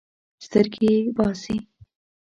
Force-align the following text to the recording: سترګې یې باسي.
سترګې 0.45 0.85
یې 0.95 1.11
باسي. 1.15 1.55